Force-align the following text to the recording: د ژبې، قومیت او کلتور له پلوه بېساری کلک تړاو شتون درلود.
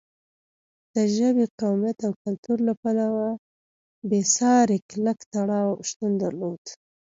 د 0.95 0.95
ژبې، 1.15 1.45
قومیت 1.59 1.99
او 2.07 2.13
کلتور 2.23 2.57
له 2.67 2.73
پلوه 2.81 3.27
بېساری 4.09 4.77
کلک 4.89 5.19
تړاو 5.33 5.69
شتون 5.89 6.11
درلود. 6.23 6.63